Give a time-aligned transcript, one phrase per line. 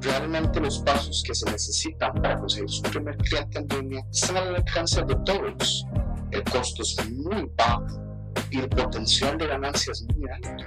[0.00, 4.56] realmente los pasos que se necesitan para conseguir su primer cliente en línea están al
[4.56, 5.86] alcance de todos.
[6.30, 7.86] El costo es muy bajo
[8.50, 10.64] y el potencial de ganancias es muy alto.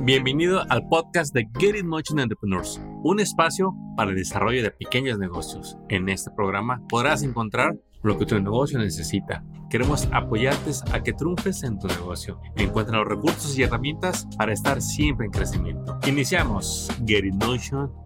[0.00, 5.18] Bienvenido al podcast de Get In Motion Entrepreneurs, un espacio para el desarrollo de pequeños
[5.18, 5.76] negocios.
[5.88, 9.44] En este programa podrás encontrar lo que tu negocio necesita.
[9.68, 12.40] Queremos apoyarte a que triunfes en tu negocio.
[12.56, 15.98] Encuentra los recursos y herramientas para estar siempre en crecimiento.
[16.06, 17.38] Iniciamos Get In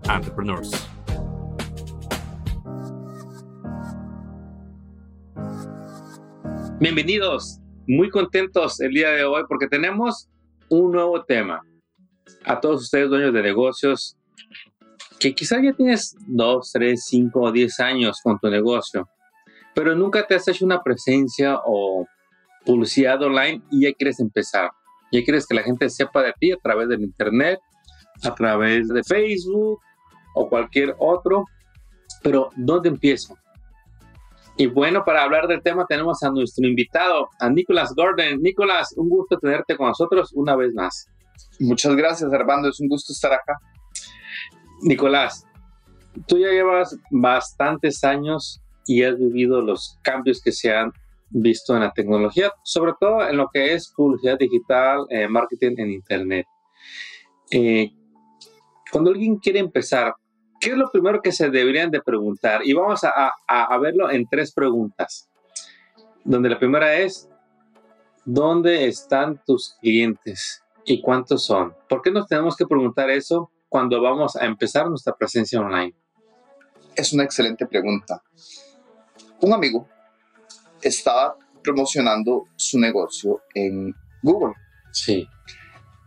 [0.09, 0.71] Entrepreneurs.
[6.81, 10.31] Bienvenidos, muy contentos el día de hoy porque tenemos
[10.70, 11.61] un nuevo tema
[12.47, 14.17] a todos ustedes dueños de negocios
[15.19, 19.06] que quizá ya tienes 2, 3, 5 o 10 años con tu negocio,
[19.80, 22.07] pero nunca te has hecho una presencia o
[22.66, 24.70] publicidad online y ya quieres empezar.
[25.11, 27.59] Ya quieres que la gente sepa de ti a través del internet,
[28.23, 29.80] a través de Facebook
[30.34, 31.47] o cualquier otro.
[32.23, 33.39] Pero ¿dónde empiezo?
[34.58, 38.42] Y bueno, para hablar del tema tenemos a nuestro invitado, a Nicolás Gordon.
[38.42, 41.06] Nicolás, un gusto tenerte con nosotros una vez más.
[41.58, 42.69] Muchas gracias, Armando.
[42.69, 43.56] Es un gusto estar acá.
[44.83, 45.47] Nicolás,
[46.27, 50.92] tú ya llevas bastantes años y has vivido los cambios que se han
[51.31, 55.91] visto en la tecnología, sobre todo en lo que es publicidad digital, eh, marketing en
[55.91, 56.47] Internet.
[57.51, 57.91] Eh,
[58.91, 60.14] cuando alguien quiere empezar,
[60.61, 62.62] ¿qué es lo primero que se deberían de preguntar?
[62.64, 65.31] Y vamos a, a verlo en tres preguntas,
[66.25, 67.28] donde la primera es,
[68.25, 70.62] ¿dónde están tus clientes?
[70.84, 71.75] ¿Y cuántos son?
[71.89, 75.95] ¿Por qué nos tenemos que preguntar eso cuando vamos a empezar nuestra presencia online?
[76.97, 78.23] Es una excelente pregunta.
[79.42, 79.88] Un amigo
[80.83, 84.55] estaba promocionando su negocio en Google.
[84.92, 85.27] Sí.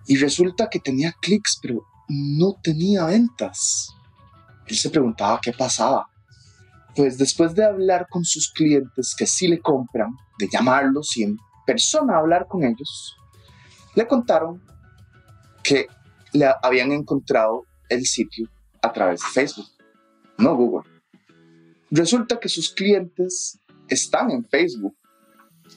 [0.08, 3.90] Y resulta que tenía clics, pero no tenía ventas.
[4.68, 6.08] Él se preguntaba qué pasaba.
[6.96, 11.38] Pues después de hablar con sus clientes que sí le compran, de llamarlos y en
[11.66, 13.16] persona hablar con ellos,
[13.96, 14.62] le contaron
[15.64, 15.88] que
[16.34, 18.48] le habían encontrado el sitio
[18.82, 19.68] a través de Facebook,
[20.38, 20.93] no Google.
[21.96, 24.98] Resulta que sus clientes están en Facebook,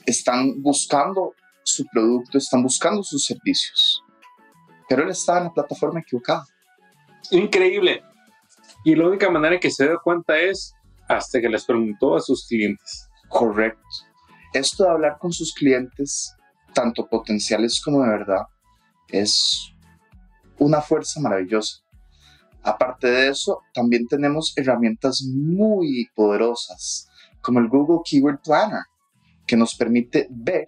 [0.03, 4.01] están buscando su producto, están buscando sus servicios,
[4.89, 6.43] pero él estaba en la plataforma equivocada.
[7.29, 8.01] Increíble.
[8.83, 10.73] Y la única manera en que se dio cuenta es
[11.07, 13.07] hasta que les preguntó a sus clientes.
[13.29, 13.87] Correcto.
[14.53, 16.33] Esto de hablar con sus clientes,
[16.73, 18.41] tanto potenciales como de verdad,
[19.09, 19.71] es
[20.57, 21.83] una fuerza maravillosa.
[22.63, 27.07] Aparte de eso, también tenemos herramientas muy poderosas,
[27.41, 28.81] como el Google Keyword Planner,
[29.45, 30.67] que nos permite ver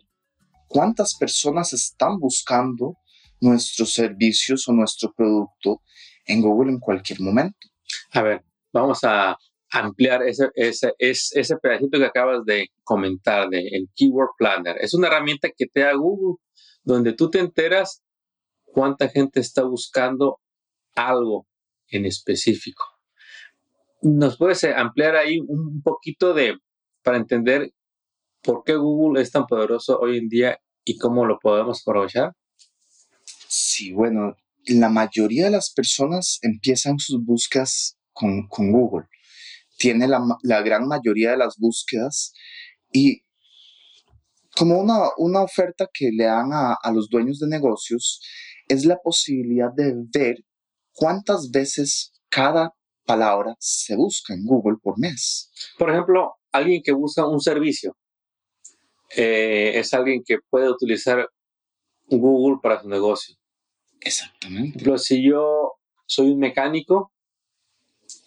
[0.67, 2.97] cuántas personas están buscando
[3.41, 5.81] nuestros servicios o nuestro producto
[6.25, 7.67] en Google en cualquier momento.
[8.11, 9.37] A ver, vamos a
[9.71, 14.77] ampliar ese, ese, ese, pedacito que acabas de comentar de el Keyword Planner.
[14.79, 16.37] Es una herramienta que te da Google,
[16.83, 18.01] donde tú te enteras
[18.65, 20.39] cuánta gente está buscando
[20.95, 21.47] algo
[21.91, 22.83] en específico.
[24.01, 26.57] ¿Nos puedes ampliar ahí un poquito de,
[27.03, 27.73] para entender
[28.41, 32.33] por qué Google es tan poderoso hoy en día y cómo lo podemos aprovechar?
[33.47, 34.35] Sí, bueno,
[34.65, 39.07] la mayoría de las personas empiezan sus búsquedas con, Google.
[39.77, 42.33] Tiene la, gran mayoría de las búsquedas
[42.91, 43.23] y
[44.55, 48.21] como una, una oferta que le dan a, a los dueños de negocios
[48.67, 50.43] es la posibilidad de ver
[50.99, 52.73] cuántas veces cada
[53.05, 55.49] palabra se busca en Google por mes.
[55.77, 57.95] Por ejemplo, alguien que busca un servicio
[59.15, 61.27] eh, es alguien que puede utilizar
[62.07, 63.35] Google para su negocio.
[64.01, 64.77] Exactamente.
[64.77, 65.71] Pero si yo
[66.05, 67.13] soy un mecánico,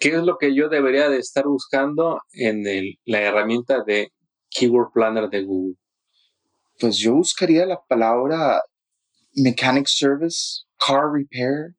[0.00, 2.64] ¿qué es lo que yo debería de estar buscando en
[3.04, 4.12] la herramienta de
[4.48, 5.76] Keyword Planner de Google?
[6.80, 8.62] Pues yo buscaría la palabra
[9.34, 11.76] mechanic service, car repair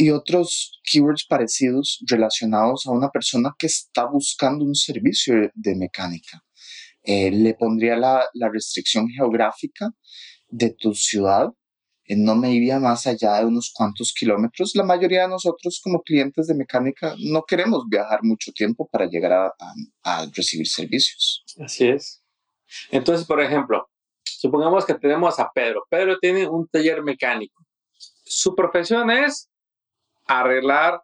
[0.00, 6.42] y otros keywords parecidos relacionados a una persona que está buscando un servicio de mecánica.
[7.02, 9.90] Eh, le pondría la, restricción geográfica
[10.48, 11.48] de tu ciudad.
[12.04, 14.74] Eh, no me iría más allá de unos cuantos kilómetros.
[14.74, 19.52] La mayoría de nosotros como clientes de mecánica no queremos viajar mucho tiempo para llegar
[20.02, 21.44] a recibir servicios.
[21.58, 22.22] Así es.
[22.90, 23.90] Entonces, por ejemplo,
[24.40, 25.86] Supongamos que tenemos a Pedro.
[25.90, 27.62] Pedro tiene un taller mecánico.
[28.24, 29.49] Su profesión es
[30.30, 31.02] arreglar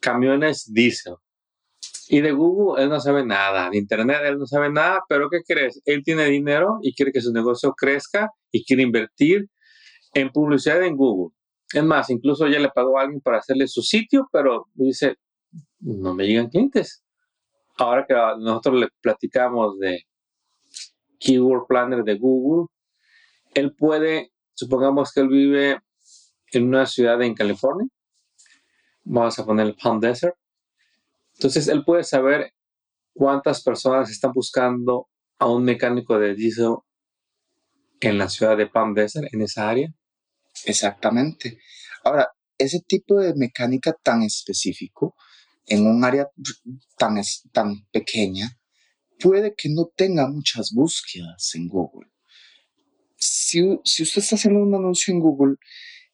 [0.00, 1.16] camiones diésel.
[2.08, 5.42] Y de Google él no sabe nada, de Internet él no sabe nada, pero ¿qué
[5.46, 5.80] crees?
[5.84, 9.48] Él tiene dinero y quiere que su negocio crezca y quiere invertir
[10.14, 11.36] en publicidad en Google.
[11.72, 15.16] Es más, incluso ya le pagó a alguien para hacerle su sitio, pero dice,
[15.78, 17.04] no me llegan clientes.
[17.76, 20.02] Ahora que nosotros le platicamos de
[21.20, 22.66] Keyword Planner de Google,
[23.54, 25.78] él puede, supongamos que él vive
[26.52, 27.86] en una ciudad en California,
[29.12, 30.36] vamos a poner el Palm Desert,
[31.34, 32.52] entonces él puede saber
[33.12, 35.08] cuántas personas están buscando
[35.38, 36.76] a un mecánico de diesel
[38.00, 39.92] en la ciudad de Palm Desert, en esa área.
[40.64, 41.58] Exactamente.
[42.04, 42.28] Ahora,
[42.58, 45.16] ese tipo de mecánica tan específico
[45.66, 46.28] en un área
[46.98, 47.20] tan,
[47.52, 48.58] tan pequeña
[49.18, 52.10] puede que no tenga muchas búsquedas en Google.
[53.16, 55.56] Si, si usted está haciendo un anuncio en Google,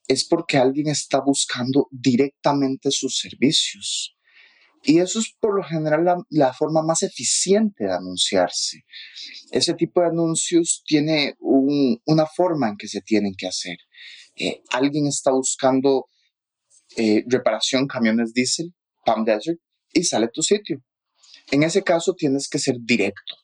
[0.09, 4.17] es porque alguien está buscando directamente sus servicios.
[4.83, 8.85] Y eso es por lo general la, forma más eficiente de anunciarse.
[9.51, 13.79] Ese tipo de anuncios tiene una forma en que se tienen que hacer.
[14.37, 16.07] Eh, alguien está buscando
[16.97, 18.75] eh, reparación camiones diésel,
[19.05, 19.59] Palm Desert,
[19.93, 20.81] y sale tu sitio.
[21.51, 23.35] En ese caso tienes que ser directo.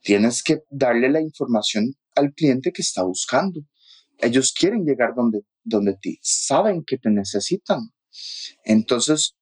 [0.00, 3.60] Tienes que darle la información al cliente que está buscando.
[4.18, 7.90] Ellos quieren llegar donde, donde ti, saben que te necesitan.
[8.64, 9.34] Entonces,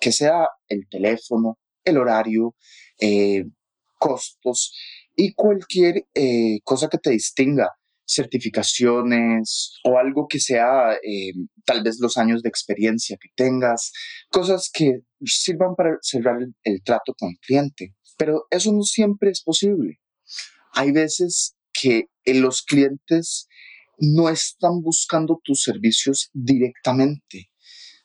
[0.00, 2.56] que sea el teléfono, el horario,
[2.98, 3.44] eh,
[3.98, 4.74] costos
[5.14, 6.06] y cualquier
[6.64, 7.70] cosa que te distinga
[8.06, 11.32] certificaciones o algo que sea eh,
[11.64, 13.92] tal vez los años de experiencia que tengas,
[14.30, 17.94] cosas que sirvan para cerrar el, trato con el cliente.
[18.16, 20.00] Pero eso no siempre es posible.
[20.72, 23.48] Hay veces que eh, los clientes
[23.98, 27.50] no están buscando tus servicios directamente,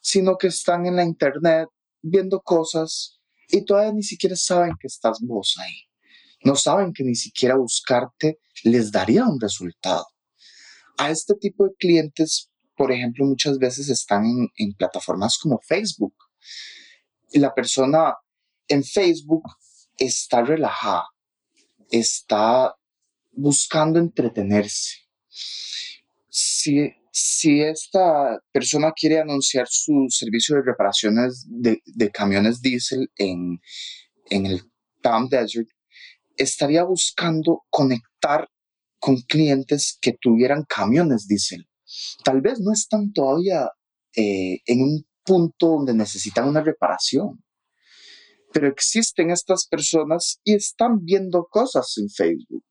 [0.01, 1.69] sino que están en la internet
[2.01, 3.19] viendo cosas
[3.49, 5.87] y todavía ni siquiera saben que estás vos ahí.
[6.43, 10.05] No saben que ni siquiera buscarte les daría un resultado.
[10.97, 14.23] A este tipo de clientes, por ejemplo, muchas veces están
[14.55, 16.15] en, plataformas como Facebook.
[17.33, 18.15] La persona
[18.67, 19.43] en Facebook
[19.97, 21.05] está relajada,
[21.89, 22.75] está
[23.31, 25.06] buscando entretenerse.
[26.29, 31.81] Si, si esta persona quiere anunciar su servicio de reparaciones de,
[32.11, 33.59] camiones diésel en,
[34.29, 34.61] en el
[35.01, 35.69] Palm Desert,
[36.35, 38.47] estaría buscando conectar
[38.99, 41.67] con clientes que tuvieran camiones diésel.
[42.23, 43.69] Tal vez no están todavía
[44.15, 47.43] eh, en un punto donde necesitan una reparación,
[48.53, 52.65] pero existen estas personas y están viendo cosas en Facebook.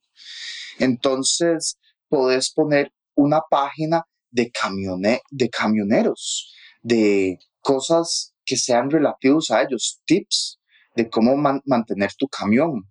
[0.78, 1.78] Entonces,
[2.08, 10.00] puedes poner una página de, camione de camioneros, de cosas que sean relativos a ellos,
[10.04, 10.60] tips
[10.94, 12.88] de cómo mantener tu camión,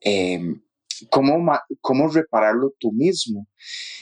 [0.00, 0.60] Em,
[1.10, 3.46] cómo, cómo repararlo tú mismo.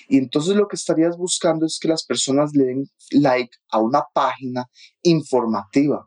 [0.09, 4.03] Y entonces lo que estarías buscando es que las personas le den like a una
[4.13, 4.67] página
[5.03, 6.07] informativa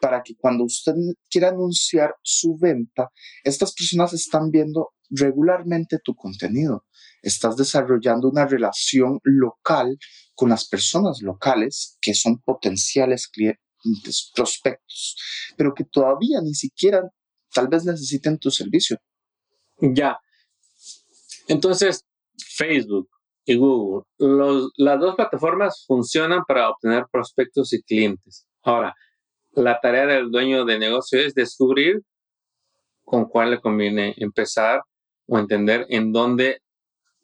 [0.00, 0.94] para que cuando usted
[1.30, 3.10] quiera anunciar su venta,
[3.44, 6.84] estas personas están viendo regularmente tu contenido.
[7.22, 9.96] Estás desarrollando una relación local
[10.34, 15.16] con las personas locales que son potenciales clientes, prospectos,
[15.56, 17.02] pero que todavía ni siquiera
[17.54, 18.98] tal vez necesiten tu servicio.
[19.80, 20.18] Ya.
[21.48, 22.04] Entonces,
[22.56, 23.08] Facebook
[23.44, 24.04] y Google,
[24.76, 28.46] las dos plataformas funcionan para obtener prospectos y clientes.
[28.62, 28.94] Ahora,
[29.54, 32.02] la tarea del dueño de negocio es descubrir
[33.04, 34.82] con cuál le conviene empezar
[35.26, 36.60] o entender en dónde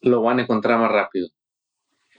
[0.01, 1.29] lo van a encontrar más rápido.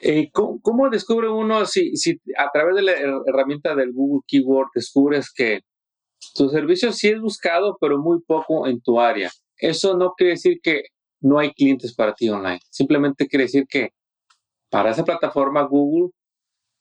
[0.02, 2.94] Eh, ¿cómo, descubre uno si, si a través de la
[3.26, 5.62] herramienta del Google Keyword descubres que
[6.36, 9.30] tu servicio sí es buscado, pero muy poco en tu área.
[9.58, 10.84] Eso no quiere decir que
[11.22, 12.60] no hay clientes para ti online.
[12.70, 13.90] Simplemente quiere decir que
[14.70, 16.12] para esa plataforma Google,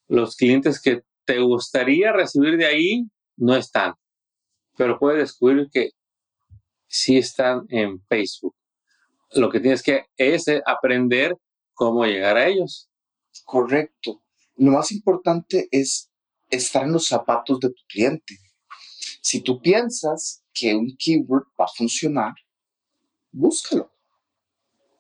[0.08, 3.04] los clientes que te gustaría recibir de ahí
[3.36, 3.94] no están.
[4.76, 5.90] Pero puedes descubrir que
[6.86, 8.54] sí están en Facebook.
[9.34, 11.36] Lo que tienes que es aprender
[11.74, 12.90] cómo llegar a ellos.
[13.44, 14.22] Correcto.
[14.56, 16.10] Lo más importante es
[16.50, 18.36] estar en los zapatos de tu cliente.
[19.22, 22.34] Si tú piensas que un keyword va a funcionar,
[23.30, 23.92] búscalo.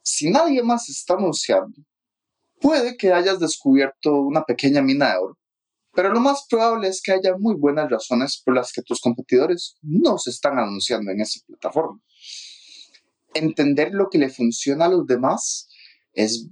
[0.02, 1.76] Si nadie más está anunciando,
[2.60, 5.38] puede que hayas descubierto una pequeña mina de oro,
[5.92, 9.76] pero lo más probable es que haya muy buenas razones por las que tus competidores
[9.82, 12.00] no se están anunciando en esa plataforma.
[13.38, 15.68] Entender lo que le funciona a los demás
[16.12, 16.48] es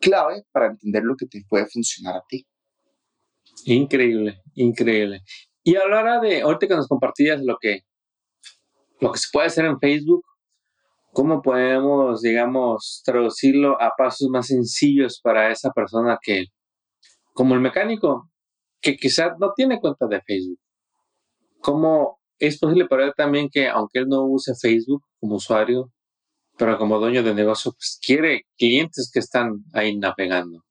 [0.00, 2.46] clave para entender lo que te puede funcionar a ti.
[3.66, 5.20] Increíble, increíble.
[5.62, 7.80] Y hablará de, ahorita que nos compartías lo que,
[9.00, 10.24] lo que se puede hacer en Facebook,
[11.12, 16.46] ¿cómo podemos, digamos, traducirlo a pasos más sencillos para esa persona que
[17.32, 18.28] como el mecánico,
[18.80, 20.58] que quizás no tiene cuenta de Facebook.
[21.60, 25.90] ¿Cómo es posible para él también que, aunque él no use Facebook como usuario,
[26.60, 30.62] pero como dueño de negocio, pues quiere clientes que están ahí navegando?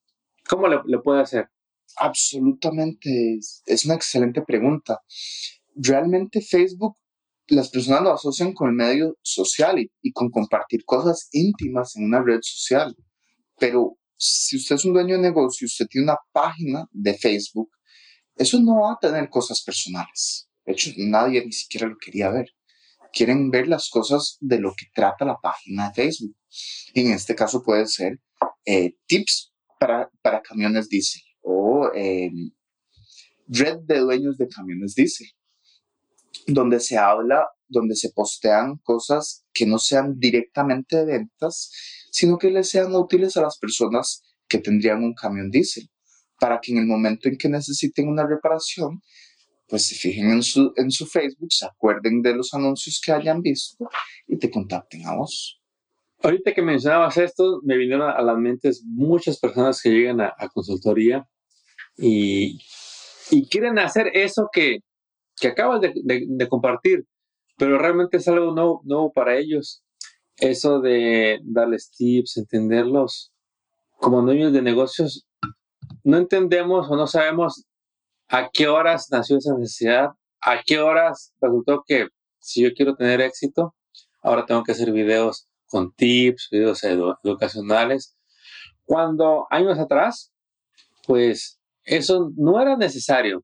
[0.48, 1.50] ¿Cómo le, puede hacer?
[1.98, 5.00] Absolutamente, es, una excelente pregunta.
[5.74, 6.96] Realmente Facebook,
[7.48, 12.22] las personas lo asocian con el medio social y con compartir cosas íntimas en una
[12.22, 12.96] red social.
[13.58, 17.72] Pero si usted es un dueño de negocio, usted tiene una página de Facebook,
[18.36, 20.48] eso no va a tener cosas personales.
[20.68, 22.46] De hecho, nadie ni siquiera lo quería ver.
[23.14, 26.36] Quieren ver las cosas de lo que trata la página de Facebook.
[26.94, 28.20] en este caso puede ser
[28.66, 32.52] eh, tips para, para, camiones diésel o em,
[33.48, 35.28] red de dueños de camiones diésel,
[36.48, 41.72] donde se habla, donde se postean cosas que no sean directamente de ventas,
[42.12, 45.90] sino que les sean útiles a las personas que tendrían un camión diésel,
[46.40, 49.02] para que en el momento en que necesiten una reparación,
[49.70, 53.42] pues se fijen en su, en su Facebook, se acuerden de los anuncios que hayan
[53.42, 53.88] visto
[54.28, 55.62] y te contacten a vos.
[56.22, 61.26] Ahorita que mencionabas esto, me vinieron a las mentes muchas personas que llegan a, consultoría
[61.96, 62.60] y,
[63.30, 64.80] y, quieren hacer eso que,
[65.40, 67.06] que acabas de, de, compartir,
[67.58, 69.84] pero realmente es algo nuevo, nuevo para ellos
[70.38, 73.32] eso de darles tips, entenderlos
[73.98, 75.28] como dueños de negocios,
[76.04, 77.66] no entendemos o no sabemos
[78.30, 80.10] a qué horas nació esa necesidad,
[80.42, 82.08] a qué horas resultó que
[82.40, 83.76] si yo quiero tener éxito,
[84.22, 88.18] ahora tengo que hacer videos con tips, videos educacionales.
[88.86, 90.32] Cuando años atrás,
[91.06, 93.44] pues eso no era necesario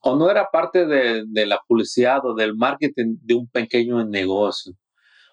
[0.00, 4.74] o no era parte de, de la publicidad o del marketing de un pequeño negocio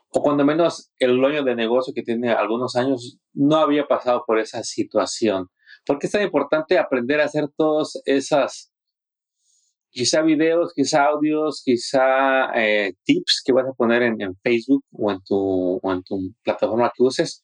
[0.09, 4.39] o cuando menos el dueño de negocio que tiene algunos años no había pasado por
[4.39, 5.47] esa situación.
[5.85, 8.71] ¿Por qué es tan importante aprender a hacer todas esas,
[9.89, 15.21] quizá videos, quizá audios, quizá eh, tips que vas a poner en, Facebook o en,
[15.23, 17.43] tu, o en tu plataforma que uses?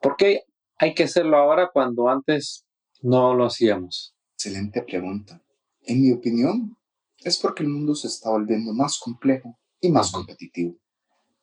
[0.00, 0.42] ¿Por qué
[0.78, 2.66] hay que hacerlo ahora cuando antes
[3.02, 4.14] no lo hacíamos?
[4.34, 5.42] Excelente pregunta.
[5.82, 6.76] En mi opinión,
[7.24, 10.76] es porque el mundo se está volviendo más complejo y más competitivo.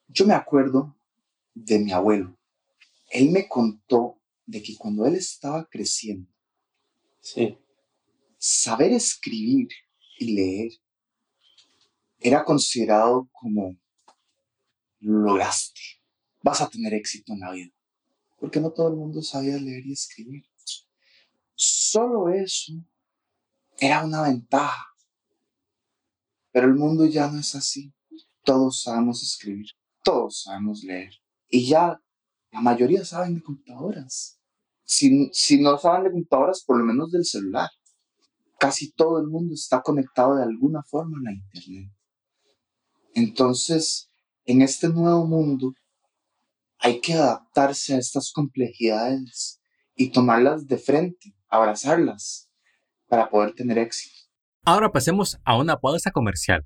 [0.07, 0.95] Yo me acuerdo
[1.53, 2.37] de mi abuelo.
[3.09, 6.29] Él me contó de que cuando él estaba creciendo,
[8.37, 9.67] saber escribir
[10.17, 10.71] y leer
[12.19, 13.77] era considerado como
[14.99, 15.81] lo lograste,
[16.41, 17.73] vas a tener éxito en la vida,
[18.37, 20.45] porque no todo el mundo sabía leer y escribir.
[21.53, 22.73] Solo eso
[23.77, 24.85] era una ventaja,
[26.51, 27.93] pero el mundo ya no es así.
[28.43, 29.67] Todos sabemos escribir
[30.05, 31.11] todos sabemos leer.
[31.49, 31.99] Y ya
[32.51, 34.39] la mayoría saben de computadoras.
[34.83, 37.69] Si, si no saben de computadoras, por lo menos del celular.
[38.59, 41.91] Casi todo el mundo está conectado de alguna forma a la Internet.
[43.13, 44.09] Entonces,
[44.45, 45.73] en este nuevo mundo,
[46.79, 49.59] hay que adaptarse a estas complejidades
[49.95, 52.49] y tomarlas de frente, abrazarlas,
[53.07, 54.15] para poder tener éxito.
[54.65, 56.65] Ahora pasemos a una pausa comercial.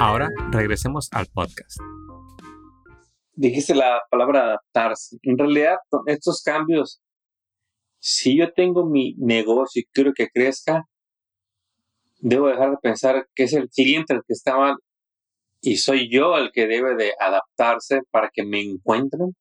[0.00, 1.80] Ahora regresemos al podcast
[3.36, 5.18] dijiste la palabra adaptarse.
[5.22, 5.76] En realidad,
[6.06, 7.00] estos cambios,
[7.98, 10.84] si yo tengo mi negocio y quiero que crezca,
[12.18, 14.76] debo dejar de pensar que es el cliente el que está mal
[15.60, 19.34] y soy yo el que debe de adaptarse para que me encuentren.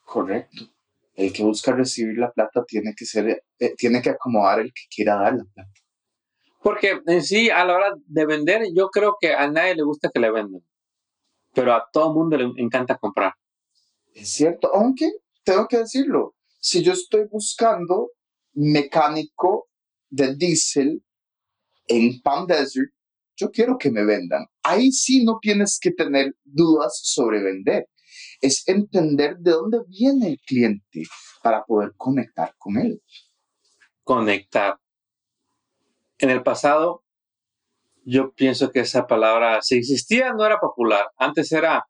[0.00, 0.64] Correcto.
[1.14, 4.82] El que busca recibir la plata tiene que ser, eh, tiene que acomodar el que
[4.94, 5.70] quiera dar la plata.
[6.64, 10.10] Porque en sí, a la hora de vender, yo creo que a nadie le gusta
[10.12, 10.62] que le vendan
[11.54, 13.32] pero a todo mundo le encanta comprar.
[14.12, 15.10] Es cierto, aunque
[15.44, 18.10] tengo que decirlo, si yo estoy buscando
[18.52, 19.68] mecánico
[20.10, 21.02] de diésel
[21.86, 22.90] en Palm Desert,
[23.36, 24.46] yo quiero que me vendan.
[24.62, 27.88] Ahí sí no tienes que tener dudas sobre vender.
[28.40, 31.02] Es entender de dónde viene el cliente
[31.42, 33.02] para poder conectar con él.
[34.04, 34.78] Conectar.
[36.24, 37.04] En el pasado,
[38.06, 41.04] yo pienso que esa palabra, si existía, no era popular.
[41.18, 41.86] Antes era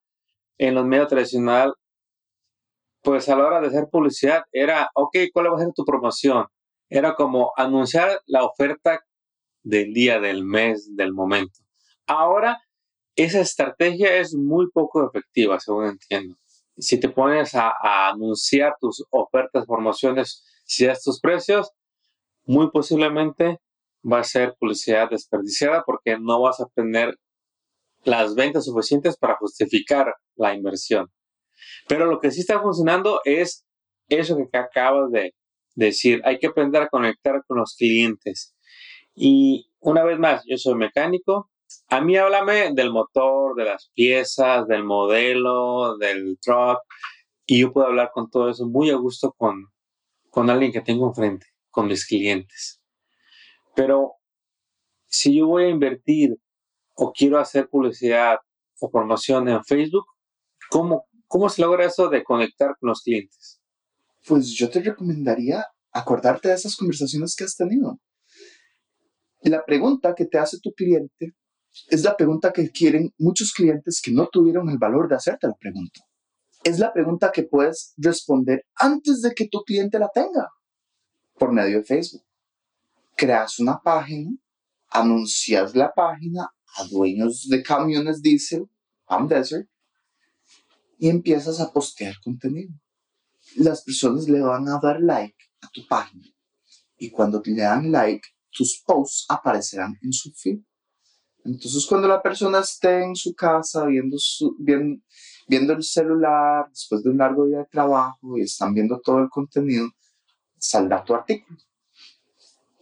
[0.59, 1.73] en los medios tradicional,
[3.01, 6.47] pues a la hora de hacer publicidad era, ok, ¿cuál va a ser tu promoción?
[6.89, 9.05] Era como anunciar la oferta
[9.63, 11.61] del día, del mes, del momento.
[12.05, 12.61] Ahora,
[13.15, 16.35] esa estrategia es muy poco efectiva, según entiendo.
[16.77, 21.71] Si te pones a, a anunciar tus ofertas, promociones, si das tus precios,
[22.47, 23.61] muy posiblemente
[24.11, 27.19] va a ser publicidad desperdiciada porque no vas a tener
[28.05, 31.11] las ventas suficientes para justificar la inversión.
[31.89, 33.65] Pero lo que sí está funcionando es
[34.09, 35.35] eso que acabas de
[35.75, 36.21] decir.
[36.25, 38.55] Hay que aprender a conectar con los clientes.
[39.15, 41.51] Y una vez más, yo soy mecánico.
[41.89, 46.81] A mí háblame del motor, de las piezas, del modelo, del truck.
[47.47, 49.67] Y yo puedo hablar con todo eso muy a gusto con,
[50.31, 52.81] con alguien que tengo enfrente, con mis clientes.
[53.75, 54.15] Pero
[55.07, 56.37] si yo voy a invertir
[56.95, 58.37] o quiero hacer publicidad
[58.81, 60.07] o promoción en Facebook,
[60.71, 63.61] ¿cómo, cómo se logra eso de conectar con los clientes?
[64.27, 67.99] Pues yo te recomendaría acordarte de esas conversaciones que has tenido.
[69.43, 71.35] La pregunta que te hace tu cliente
[71.89, 75.55] es la pregunta que quieren muchos clientes que no tuvieron el valor de hacerte la
[75.55, 76.01] pregunta.
[76.63, 80.49] Es la pregunta que puedes responder antes de que tu cliente la tenga
[81.35, 82.25] por medio de Facebook.
[83.17, 84.31] Creas una página,
[84.91, 88.69] anuncias la página a dueños de camiones diésel,
[89.07, 89.69] Palm Desert,
[90.99, 92.73] y empiezas a postear contenido.
[93.57, 96.35] Las personas le van a dar like a tu página
[96.97, 100.61] y cuando le dan like, tus posts aparecerán en su feed.
[101.45, 105.03] Entonces, cuando la persona esté en su casa viendo, su, viendo,
[105.47, 109.29] viendo el celular después de un largo día de trabajo y están viendo todo el
[109.29, 109.89] contenido,
[110.57, 111.59] saldrá tu artículo.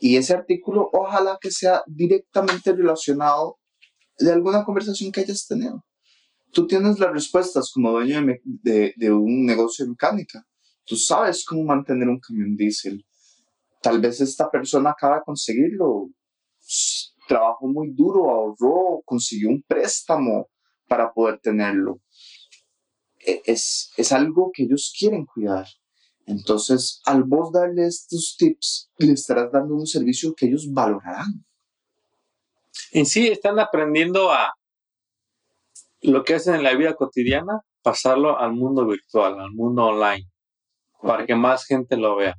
[0.05, 3.61] Y ese artículo ojalá que sea directamente relacionado
[4.19, 5.85] de alguna conversación que hayas tenido.
[6.51, 10.45] Tú tienes las respuestas como dueño de, un negocio de mecánica.
[10.85, 13.07] Tú sabes cómo mantener un camión diésel.
[13.81, 16.09] Tal vez esta persona acaba de conseguirlo.
[17.29, 20.49] Trabajó muy duro, ahorró, consiguió un préstamo
[20.89, 22.01] para poder tenerlo.
[23.25, 25.69] E, es algo que ellos quieren cuidar.
[26.33, 31.45] Entonces, al vos darle estos tips, le estarás dando un servicio que ellos valorarán
[32.93, 34.53] en sí están aprendiendo a
[36.03, 40.29] lo que hacen en la vida cotidiana, pasarlo al mundo virtual, al mundo online,
[41.01, 42.35] para que más gente lo vea.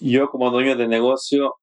[0.00, 1.54] Yo como dueño de negocio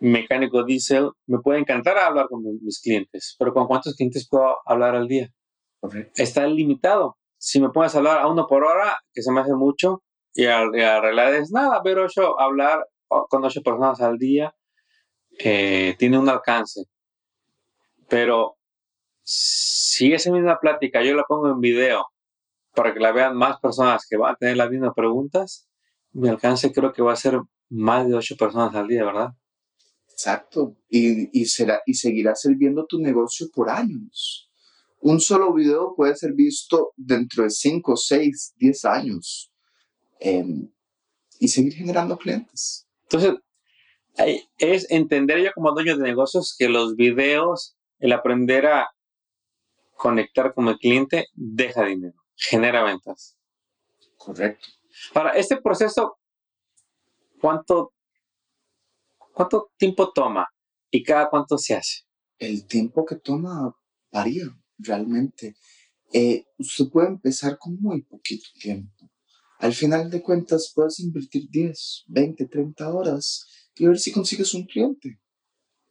[0.00, 4.96] mecánico diésel, me puede encantar hablar con mis clientes, pero ¿con cuántos clientes puedo hablar
[4.96, 5.28] al día?
[6.16, 7.16] Está limitado.
[7.44, 10.64] Si me puedes hablar a uno por hora, que se me hace mucho, y a,
[10.70, 14.54] realidad es nada, pero yo hablar con ocho personas al día,
[15.36, 16.84] tiene un alcance.
[18.08, 18.58] Pero
[19.24, 22.06] si esa misma plática yo la pongo en video
[22.76, 25.68] para que la vean más personas que van a tener las mismas preguntas,
[26.12, 29.30] mi alcance creo que va a ser más de ocho personas al día, ¿verdad?
[30.08, 30.76] Exacto.
[30.88, 34.48] Y, y, será, y seguirá sirviendo tu negocio por años.
[35.02, 39.52] Un solo video puede ser visto dentro de cinco, seis, diez años
[40.20, 40.70] em,
[41.40, 42.86] y seguir generando clientes.
[43.02, 43.34] Entonces,
[44.58, 48.90] es entender yo como dueño de negocios que los videos, el aprender a
[49.96, 53.36] conectar con el cliente, deja dinero, genera ventas.
[54.16, 54.68] Correcto.
[55.12, 56.20] Para este proceso,
[57.40, 57.92] ¿cuánto,
[59.32, 60.48] cuánto tiempo toma
[60.92, 62.02] y cada cuánto se hace?
[62.38, 63.74] El tiempo que toma
[64.12, 65.56] varía realmente.
[66.12, 69.10] Eh, usted puede empezar con muy poquito tiempo.
[69.58, 74.66] Al final de cuentas, puedes invertir 10, 20, 30 horas y ver si consigues un
[74.66, 75.20] cliente.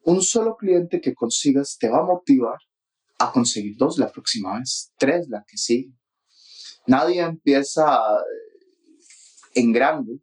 [0.04, 2.60] Un solo cliente que consigas te va a motivar
[3.18, 5.94] a conseguir dos la próxima vez, tres la que sigue.
[6.88, 10.20] Nadie empieza eh, en grande.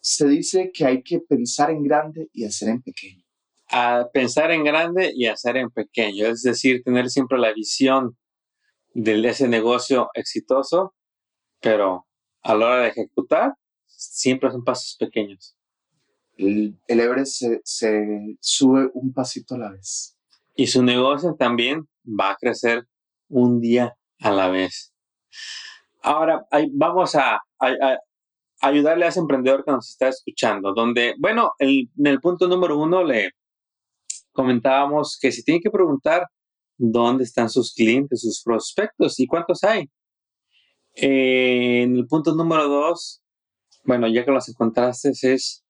[0.00, 3.19] Se dice que hay que pensar en grande y hacer en pequeño.
[3.72, 8.16] A pensar en grande y hacer en pequeño, es decir, tener siempre la visión
[8.94, 10.94] de ese negocio exitoso,
[11.60, 12.06] pero
[12.42, 13.54] a la hora de ejecutar,
[13.86, 15.56] siempre son pasos pequeños
[16.40, 20.16] el, Everest se, sube un pasito a la vez.
[20.54, 22.86] Y su negocio también va a crecer
[23.28, 24.92] un día a la vez.
[26.02, 27.40] Ahora, vamos a,
[28.62, 33.04] ayudarle a ese emprendedor que nos está escuchando, donde, bueno, en el punto número uno
[33.04, 33.32] le
[34.40, 36.26] comentábamos que se tiene que preguntar
[36.78, 39.90] dónde están sus clientes, sus prospectos y cuántos hay.
[40.94, 43.22] en el punto número dos,
[43.84, 45.64] bueno, ya que los encontraste, es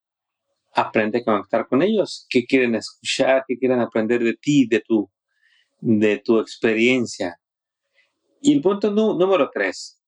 [0.72, 5.10] aprende a conectar con ellos, qué quieren escuchar, qué quieren aprender de ti, de tu,
[5.80, 7.36] de tu experiencia.
[8.40, 10.00] Y el punto número tres,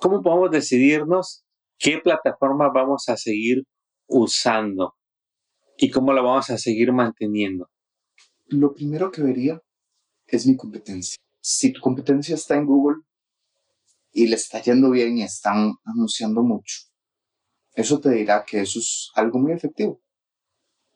[0.00, 1.44] ¿cómo podemos decidirnos
[1.78, 3.62] qué plataforma vamos a seguir
[4.08, 4.94] usando?
[5.76, 7.70] ¿Y cómo la vamos a seguir manteniendo?
[8.48, 9.62] Lo primero que vería
[10.26, 11.16] es mi competencia.
[11.40, 13.02] Si tu competencia está en Google
[14.12, 16.78] y le está yendo bien y están anunciando mucho,
[17.74, 20.02] eso te dirá que eso es algo muy efectivo.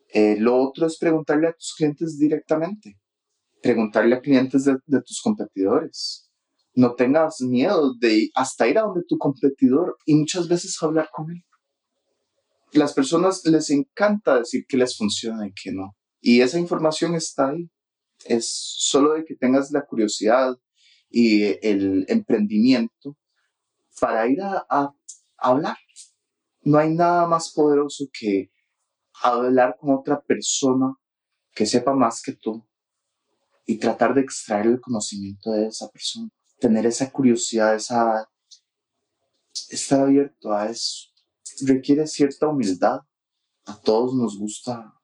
[0.09, 2.99] Eh, lo otro es preguntarle a tus clientes directamente,
[3.63, 6.31] preguntarle a clientes de, tus competidores.
[6.75, 11.31] No tengas miedo de hasta ir a donde tu competidor y muchas veces hablar con
[11.31, 11.45] él.
[12.73, 15.95] Las personas les encanta decir que les funciona y que no.
[16.23, 17.69] Y esa información está ahí.
[18.25, 20.57] Es solo de que tengas la curiosidad
[21.11, 23.19] y el emprendimiento
[24.01, 24.95] para ir a,
[25.37, 25.77] hablar.
[26.63, 28.53] No hay nada más poderoso que
[29.21, 30.95] hablar con otra persona
[31.53, 32.65] que sepa más que tú
[33.67, 36.29] y tratar de extraer el conocimiento de esa persona.
[36.61, 38.29] Tener esa curiosidad, esa
[39.69, 41.09] estar abierto a eso.
[41.63, 43.01] Requiere cierta humildad.
[43.65, 44.95] A todos nos gusta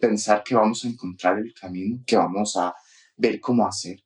[0.00, 2.74] pensar que vamos a encontrar el camino, que vamos a
[3.16, 4.00] ver cómo hacer.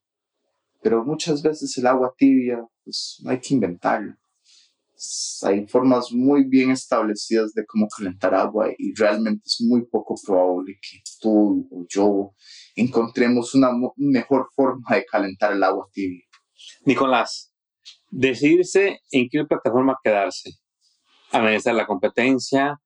[0.82, 4.18] Pero muchas veces el agua tibia, pues no hay que inventarla
[5.42, 10.78] hay formas muy bien establecidas de cómo calentar agua y realmente es muy poco probable
[10.80, 12.34] que tú o yo
[12.76, 16.24] encontremos una mejor forma de calentar el agua tibia.
[16.84, 17.52] Nicolás,
[18.10, 20.52] decidirse en qué plataforma quedarse,
[21.32, 22.80] analizar la competencia,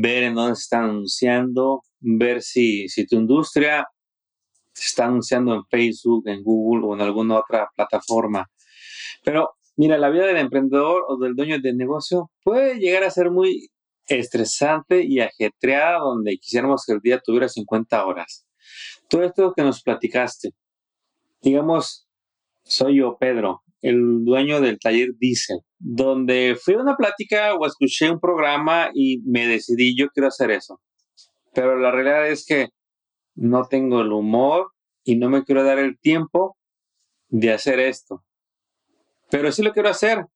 [0.00, 3.86] ver en dónde se está anunciando, ver si, si tu industria
[4.72, 8.46] se está anunciando en Facebook, en Google o en alguna otra plataforma.
[9.24, 13.30] Pero Mira, la vida del emprendedor o del dueño de negocio puede llegar a ser
[13.30, 13.70] muy
[14.06, 18.46] estresante y ajetreada donde quisiéramos que el día tuviera 50 horas.
[19.08, 20.50] Todo esto que nos platicaste,
[21.40, 22.06] digamos,
[22.62, 28.10] soy yo, Pedro, el dueño del taller Diesel, donde fui a una plática o escuché
[28.10, 30.80] un programa y me decidí, yo quiero hacer eso.
[31.54, 32.68] Pero la realidad es que
[33.34, 34.72] no tengo el humor
[35.04, 36.56] y no me quiero dar el tiempo
[37.28, 38.22] de hacer esto.
[39.30, 40.26] Pero sí lo quiero hacer.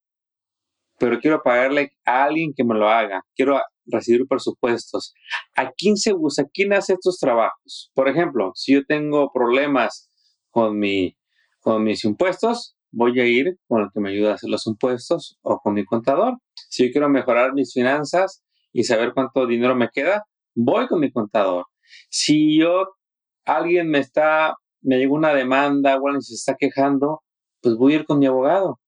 [0.99, 3.23] Pero quiero pagarle a alguien que me lo haga.
[3.35, 5.13] Quiero recibir presupuestos.
[5.57, 6.47] ¿A quién se usa?
[6.53, 7.91] ¿Quién hace estos trabajos?
[7.95, 10.11] Por ejemplo, si yo tengo problemas
[10.51, 11.19] con, mi,
[11.61, 15.39] con mis impuestos, voy a ir con el que me ayuda a hacer los impuestos
[15.43, 16.39] o con mi contador.
[16.55, 21.11] Si yo quiero mejorar mis finanzas y saber cuánto dinero me queda, voy con mi
[21.11, 21.67] contador.
[22.09, 22.97] Si yo,
[23.45, 27.23] alguien me está, me llegó una demanda o alguien se está quejando,
[27.61, 28.81] pues voy a ir con mi abogado.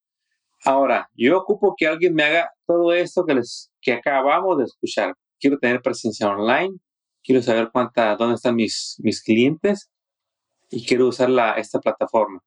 [0.65, 5.15] Ahora, yo ocupo que alguien me haga todo esto que, les, que acabamos de escuchar.
[5.39, 6.79] Quiero tener presencia online,
[7.23, 9.91] quiero saber cuánta, dónde están mis, mis clientes
[10.71, 12.41] y quiero usar esta plataforma.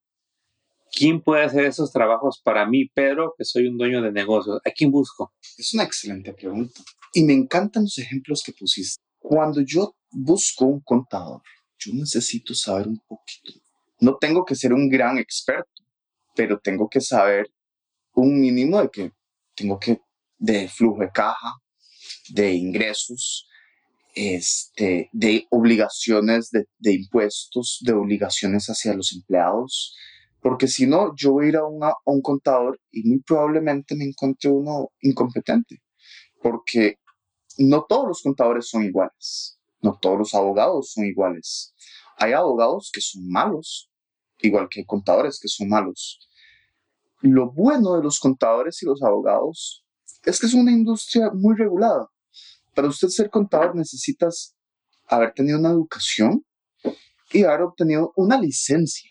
[0.92, 4.60] ¿Quién puede hacer esos trabajos para mí, Pedro, que soy un dueño de negocios?
[4.66, 5.34] ¿A quién busco?
[5.58, 6.82] Es una excelente pregunta.
[7.14, 9.02] Y me encantan los ejemplos que pusiste.
[9.20, 11.42] Cuando yo busco un contador,
[11.78, 13.60] yo necesito saber un poquito.
[14.00, 15.84] No tengo que ser un gran experto,
[16.36, 17.48] pero tengo que saber
[18.14, 19.12] un mínimo de que
[19.56, 20.00] tengo que,
[20.38, 21.54] de flujo de caja,
[22.30, 23.48] de ingresos,
[24.16, 29.96] este, de obligaciones de, de, impuestos, de obligaciones hacia los empleados,
[30.42, 34.06] porque si no, yo voy a ir a, a un contador y muy probablemente me
[34.06, 35.82] encuentre uno incompetente,
[36.42, 36.98] porque
[37.58, 41.74] no todos los contadores son iguales, no todos los abogados son iguales.
[42.18, 43.90] Hay abogados que son malos,
[44.42, 46.20] igual que contadores que son malos.
[47.22, 49.86] Lo bueno de los contadores y los abogados
[50.24, 52.08] es que es una industria muy regulada.
[52.74, 54.56] Para usted ser contador necesitas
[55.08, 56.46] haber tenido una educación
[57.32, 59.09] y haber obtenido una licencia.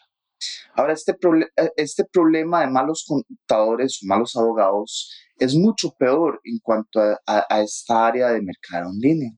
[0.74, 7.00] Ahora, este, eh, este problema de malos contadores malos abogados es mucho peor en cuanto
[7.00, 9.32] a, a esta área de mercado en línea,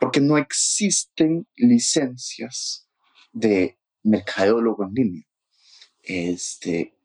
[0.00, 2.88] porque no existen licencias
[3.32, 5.24] de mercadólogo en línea.
[6.02, 6.96] Este,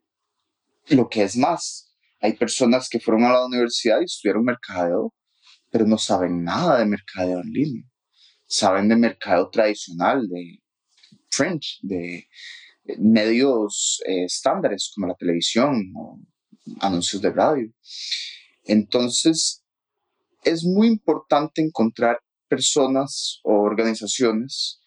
[0.88, 5.14] lo que es más, hay personas que fueron a la universidad y estudiaron mercadeo,
[5.70, 7.84] pero no saben nada de mercadeo en línea.
[8.46, 10.60] Saben de mercadeo tradicional, de
[11.30, 12.28] French, de
[13.00, 16.20] medios eh, estándares como la televisión o
[16.80, 17.72] anuncios de radio.
[18.66, 19.64] Entonces,
[20.44, 24.82] es muy importante encontrar personas o organizaciones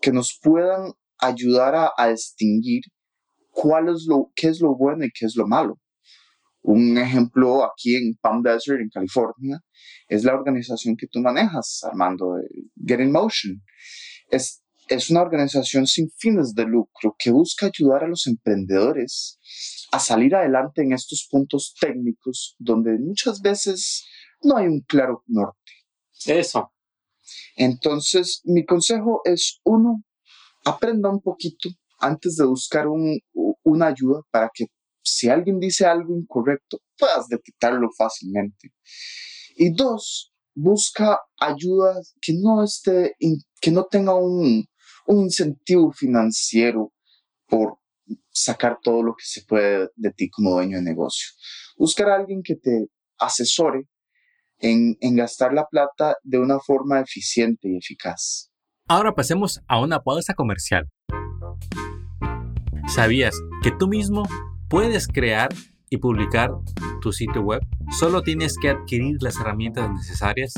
[0.00, 2.82] que nos puedan ayudar a, distinguir
[3.50, 5.78] cuál es lo, qué es lo bueno y qué es lo malo.
[6.62, 9.60] Un ejemplo aquí en Palm Desert, en California,
[10.08, 12.36] es la organización que tú manejas, Armando,
[12.86, 13.62] Get in Motion.
[14.88, 19.38] Es una organización sin fines de lucro que busca ayudar a los emprendedores
[19.92, 24.04] a salir adelante en estos puntos técnicos donde muchas veces
[24.42, 25.72] no hay un claro norte.
[26.26, 26.72] Eso.
[27.56, 30.02] Entonces, mi consejo es, uno,
[30.64, 32.86] aprenda un poquito antes de buscar
[33.62, 34.66] una ayuda para que
[35.02, 38.72] si alguien dice algo incorrecto, puedas detectarlo fácilmente.
[39.56, 43.14] Y dos, busca ayuda que no esté,
[43.60, 44.66] que no tenga un,
[45.06, 46.92] un incentivo financiero
[47.46, 47.78] por
[48.30, 51.28] sacar todo lo que se puede de ti como dueño de negocio.
[51.76, 52.86] Buscar a alguien que te
[53.18, 53.88] asesore
[54.58, 58.50] en, en gastar la plata de una forma eficiente y eficaz.
[58.88, 60.88] Ahora pasemos a una pausa comercial.
[62.88, 64.24] ¿Sabías que tú mismo
[64.68, 65.48] puedes crear
[65.94, 66.50] y publicar
[67.00, 67.60] tu sitio web?
[67.98, 70.52] Solo tienes que adquirir las herramientas necesarias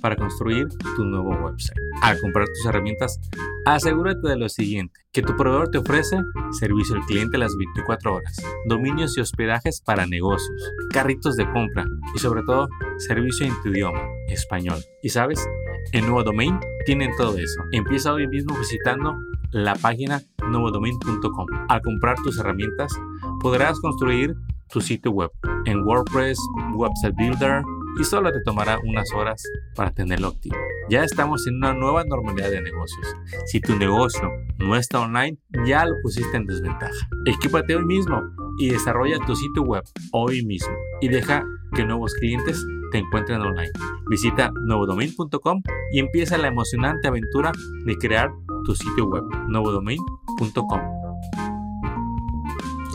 [0.00, 1.78] para construir tu nuevo website.
[2.02, 3.18] Al comprar tus herramientas,
[3.64, 6.18] asegúrate de lo siguiente, que tu proveedor te ofrece
[6.50, 12.18] servicio al cliente las 24 horas, dominios y hospedajes para negocios, carritos de compra y
[12.18, 14.78] sobre todo servicio en tu idioma, español.
[15.02, 15.48] ¿Y sabes?
[15.92, 17.62] En Nuevo Domain tienen todo eso.
[17.72, 19.16] Empieza hoy mismo visitando
[19.52, 21.46] la página nuevodomain.com.
[21.68, 22.92] Al comprar tus herramientas,
[23.40, 24.34] podrás construir
[24.72, 25.30] tu sitio web
[25.66, 26.38] en WordPress,
[26.74, 27.62] Website Builder
[28.00, 29.42] y solo te tomará unas horas
[29.76, 30.56] para tenerlo activo.
[30.88, 33.14] Ya estamos en una nueva normalidad de negocios.
[33.46, 37.08] Si tu negocio no está online, ya lo pusiste en desventaja.
[37.26, 38.20] Equípate hoy mismo
[38.58, 43.72] y desarrolla tu sitio web hoy mismo y deja que nuevos clientes te encuentren online.
[44.08, 47.52] Visita novodomain.com y empieza la emocionante aventura
[47.84, 48.30] de crear
[48.64, 51.01] tu sitio web novodomain.com.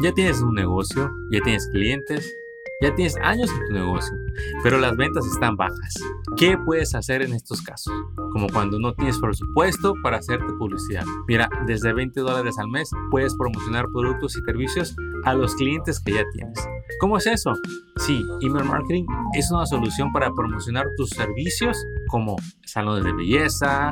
[0.04, 2.38] Ya tienes un negocio, ya tienes clientes,
[2.82, 4.16] ya tienes años en tu negocio,
[4.64, 5.94] pero las ventas están bajas.
[6.36, 7.94] ¿Qué puedes hacer en estos casos?
[8.32, 11.04] Como cuando no tienes presupuesto para hacerte publicidad.
[11.28, 14.96] Mira, desde 20 dólares al mes puedes promocionar productos y servicios
[15.26, 16.60] a los clientes que ya tienes.
[17.00, 17.54] ¿Cómo es eso?
[17.98, 23.92] Sí, email marketing es una solución para promocionar tus servicios como salones de belleza,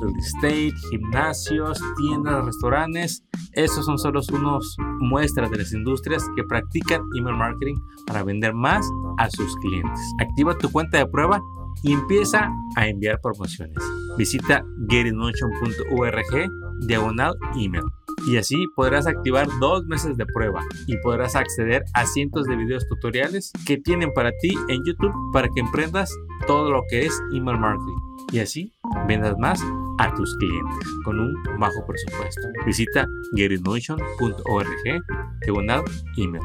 [0.00, 3.22] real estate, gimnasios, tiendas, restaurantes.
[3.52, 8.88] Esos son solo unos muestras de las industrias que practican email marketing para vender más
[9.18, 9.85] a sus clientes.
[10.20, 11.40] Activa tu cuenta de prueba
[11.82, 13.76] y empieza a enviar promociones.
[14.16, 16.50] Visita getinmotion.org
[16.86, 17.84] diagonal email
[18.26, 22.86] y así podrás activar dos meses de prueba y podrás acceder a cientos de videos
[22.88, 26.10] tutoriales que tienen para ti en YouTube para que emprendas
[26.46, 27.96] todo lo que es email marketing
[28.32, 28.72] y así
[29.06, 29.62] vendas más
[29.98, 32.42] a tus clientes con un bajo presupuesto.
[32.66, 35.02] Visita getinmotion.org
[35.44, 35.82] diagonal
[36.16, 36.42] email.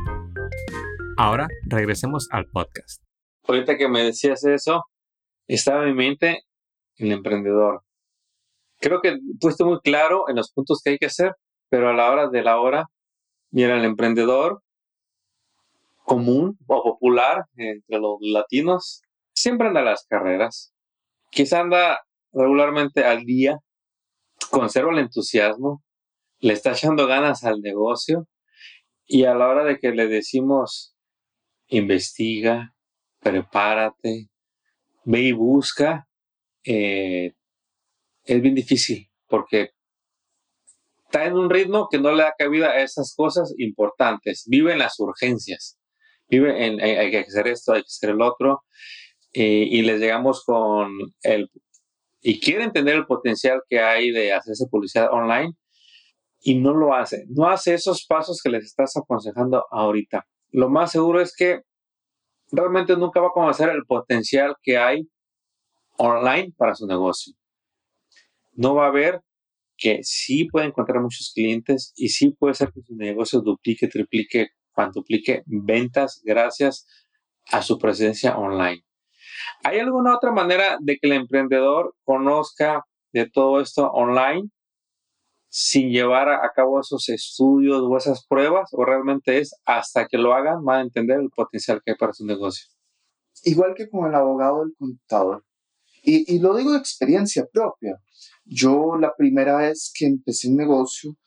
[1.18, 3.11] Ahora regresemos al podcast.
[3.52, 4.86] Ahorita que me decías eso,
[5.48, 6.44] estaba en mi mente
[6.96, 7.84] el emprendedor.
[8.80, 11.36] Creo que puesto muy claro en los puntos que hay que hacer,
[11.70, 12.86] pero a la hora de la hora,
[13.50, 14.64] mira, el emprendedor
[16.06, 19.02] común o popular entre los latinos
[19.34, 20.74] siempre anda a las carreras.
[21.30, 22.00] Quizá anda
[22.32, 23.60] regularmente al día,
[24.50, 25.84] conserva el entusiasmo,
[26.40, 28.28] le está echando ganas al negocio
[29.06, 30.96] y a la hora de que le decimos
[31.68, 32.74] investiga,
[33.22, 34.30] prepárate,
[35.06, 36.08] ve y busca,
[36.64, 37.34] eh,
[38.24, 39.72] es bien difícil porque
[41.06, 44.46] está en un ritmo que no le da cabida a esas cosas importantes.
[44.48, 45.78] Vive en las urgencias.
[46.30, 48.64] Vive en hay que hacer esto, hay que hacer el otro.
[49.34, 50.92] Eh, y les llegamos con
[51.24, 51.50] el...
[52.22, 55.54] Y quiere entender el potencial que hay de hacerse publicidad online
[56.42, 57.26] y no lo hace.
[57.30, 60.26] No hace esos pasos que les estás aconsejando ahorita.
[60.52, 61.62] Lo más seguro es que
[62.52, 65.08] realmente nunca va a conocer el potencial que hay
[65.98, 67.34] online para su negocio.
[68.54, 69.22] No va a ver
[69.78, 74.50] que sí puede encontrar muchos clientes y sí puede ser que su negocio duplique, triplique,
[74.72, 76.86] cuantuplique ventas gracias
[77.52, 78.84] a su presencia online.
[79.64, 84.50] ¿Hay alguna otra manera de que el emprendedor conozca de todo esto online
[85.54, 90.34] sin llevar a cabo esos estudios o esas pruebas o realmente es hasta que lo
[90.34, 92.68] hagan van a entender el potencial que hay para su negocio?
[93.44, 95.44] Igual que con el abogado del contador.
[96.04, 98.02] Y, y lo digo de experiencia propia.
[98.46, 101.18] Yo la primera vez que empecé un negocio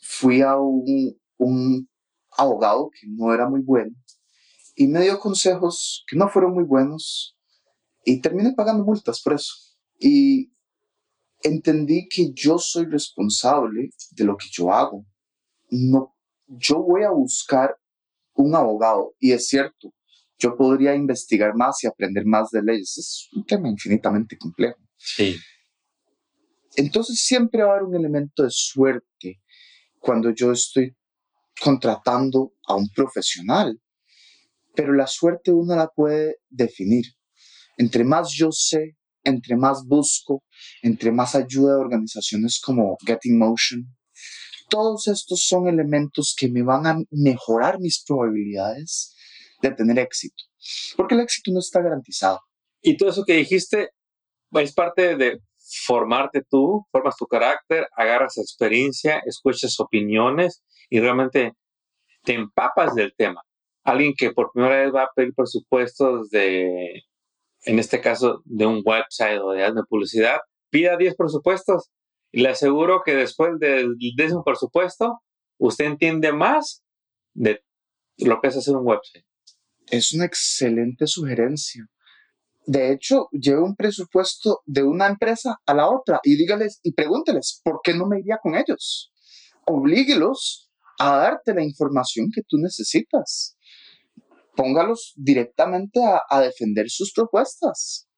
[0.00, 1.88] fui a un, un
[2.30, 3.92] abogado que no era muy bueno
[4.76, 7.36] y me dio consejos que no fueron muy buenos
[8.04, 9.52] y terminé pagando multas por eso.
[9.98, 10.52] Y
[11.44, 15.06] entendí que yo soy responsable de lo que yo hago.
[15.70, 17.76] No, yo voy a buscar
[18.34, 19.94] un abogado y es cierto,
[20.38, 22.96] yo podría investigar más y aprender más de leyes.
[22.96, 24.80] Es un tema infinitamente complejo.
[24.96, 25.36] Sí.
[26.76, 29.40] Entonces siempre va a haber un elemento de suerte
[30.00, 30.96] cuando yo estoy
[31.60, 33.80] contratando a un profesional,
[34.74, 37.04] pero la suerte uno la puede definir.
[37.76, 40.42] Entre más yo sé entre más busco,
[40.82, 43.86] entre más ayuda de organizaciones como Getting Motion,
[44.68, 49.14] todos estos son elementos que me van a mejorar mis probabilidades
[49.62, 50.42] de tener éxito,
[50.96, 52.40] porque el éxito no está garantizado.
[52.82, 53.90] Y todo eso que dijiste
[54.52, 55.40] es parte de
[55.86, 61.52] formarte tú, formas tu carácter, agarras experiencia, escuchas opiniones y realmente
[62.22, 63.42] te empapas del tema.
[63.82, 67.02] Alguien que por primera vez va a pedir presupuestos de,
[67.64, 70.38] en este caso, de un website o de, de publicidad,
[70.70, 71.90] pida 10 presupuestos
[72.32, 75.20] y le aseguro que después del décimo presupuesto,
[75.58, 76.82] usted entiende más
[77.32, 77.62] de
[78.18, 79.24] lo que es hacer un website.
[79.86, 81.86] Es una excelente sugerencia.
[82.66, 87.60] De hecho, lleve un presupuesto de una empresa a la otra y dígales y pregúnteles
[87.62, 89.12] por qué no me iría con ellos.
[89.66, 93.56] Oblíguelos a darte la información que tú necesitas.
[94.56, 98.08] Póngalos directamente a, a defender sus propuestas.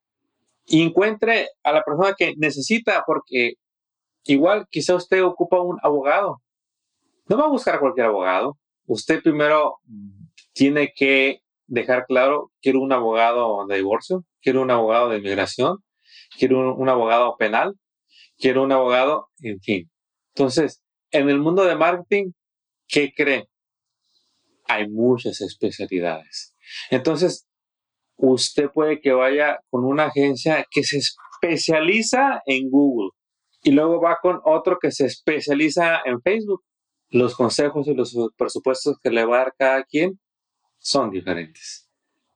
[0.66, 3.54] Y encuentre a la persona que necesita, porque
[4.24, 6.42] igual quizá usted ocupa un abogado.
[7.28, 8.58] No va a buscar cualquier abogado.
[8.86, 9.78] Usted primero
[10.52, 15.78] tiene que dejar claro, quiero un abogado de divorcio, quiero un abogado de inmigración,
[16.38, 17.74] quiero un, abogado penal,
[18.38, 19.90] quiero un abogado, en fin.
[20.34, 22.32] Entonces, en el mundo de marketing,
[22.88, 23.48] ¿qué cree?
[24.68, 26.54] Hay muchas especialidades.
[26.90, 27.46] Entonces,
[28.16, 33.10] usted puede que vaya con una agencia que se especializa en Google
[33.62, 36.62] y luego va con otro que se especializa en Facebook.
[37.08, 40.18] Los consejos y los presupuestos que le va a dar cada quien
[40.78, 41.88] son diferentes.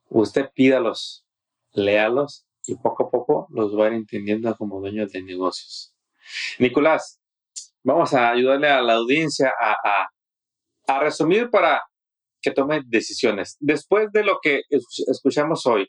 [0.09, 1.25] Usted pídalos,
[1.73, 5.95] léalos y poco a poco los va a ir entendiendo como dueños de negocios.
[6.59, 7.21] Nicolás,
[7.83, 10.09] vamos a ayudarle a la audiencia a,
[10.87, 11.83] a resumir para
[12.41, 13.57] que tome decisiones.
[13.61, 14.63] Después de lo que
[15.07, 15.89] escuchamos hoy,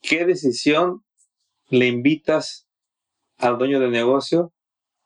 [0.00, 1.04] ¿qué decisión
[1.68, 2.68] le invitas
[3.38, 4.52] al dueño del negocio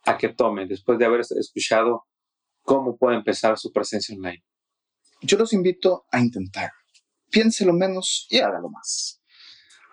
[0.05, 2.07] a que tome después de haber escuchado
[2.63, 4.45] cómo puede empezar su presencia online?
[5.23, 6.71] Yo los invito a intentar.
[7.31, 9.23] Piénselo menos y hágalo más.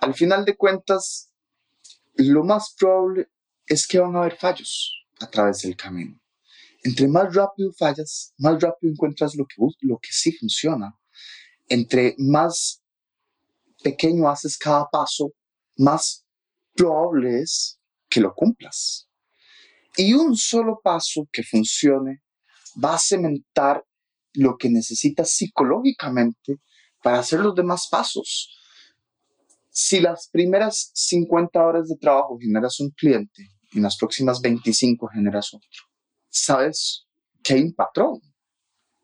[0.01, 1.33] Al final de cuentas,
[2.15, 3.29] lo más probable
[3.65, 6.18] es que van a haber fallos a través del camino.
[6.83, 10.97] Entre más rápido fallas, más rápido encuentras lo que, lo que sí funciona.
[11.67, 12.81] Entre más
[13.83, 15.33] pequeño haces cada paso,
[15.77, 16.25] más
[16.75, 19.07] probable es que lo cumplas.
[19.97, 22.21] Y un solo paso que funcione
[22.83, 23.83] va a cementar
[24.33, 26.59] lo que necesitas psicológicamente
[27.03, 28.55] para hacer los demás pasos.
[29.69, 35.53] Si las primeras 50 horas de trabajo generas un cliente en las próximas 25 generas
[35.53, 35.88] otro,
[36.29, 37.07] sabes
[37.43, 38.21] que hay un patrón.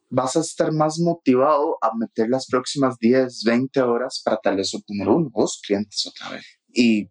[0.10, 4.74] Vas a estar más motivado a meter las próximas 10, 20 horas para tal vez
[4.74, 6.46] obtener uno o dos clientes otra vez.
[6.68, 7.10] Y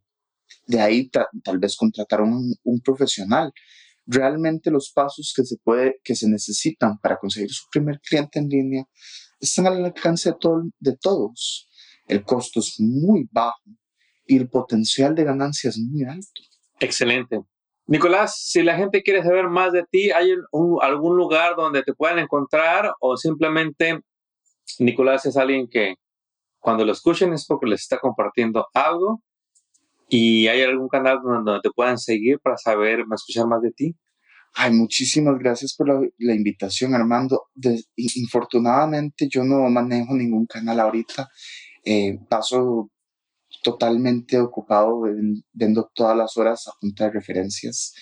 [0.67, 3.53] de ahí tal vez contratar un, profesional.
[4.07, 8.49] Realmente los pasos que se, puede, que se necesitan para conseguir su primer cliente en
[8.49, 8.85] línea
[9.41, 10.33] están al alcance
[10.79, 11.69] de todos.
[12.07, 13.63] El costo es muy bajo
[14.27, 16.43] y el potencial de ganancia es muy alto.
[16.81, 17.41] Excelente.
[17.87, 20.35] Nicolás, si la gente quiere saber más de ti, ¿hay
[20.81, 24.01] algún lugar donde te puedan encontrar o simplemente
[24.79, 25.97] Nicolás es alguien que
[26.59, 29.21] cuando lo escuchen es porque les está compartiendo algo
[30.09, 33.97] ¿Y hay algún canal donde te puedan seguir para saber, escuchar más de ti?
[34.55, 37.47] Ay, muchísimas gracias por la, invitación, Armando.
[37.97, 41.29] infortunadamente yo no manejo ningún canal ahorita.
[41.85, 42.91] Eh, paso
[43.65, 45.03] totalmente ocupado
[45.53, 47.93] viendo todas las horas a punta de referencias.